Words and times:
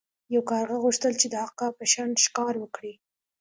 یو 0.33 0.41
کارغه 0.51 0.77
غوښتل 0.83 1.13
چې 1.21 1.27
د 1.29 1.35
عقاب 1.45 1.73
په 1.79 1.85
شان 1.91 2.09
ښکار 2.23 2.53
وکړي. 2.59 2.93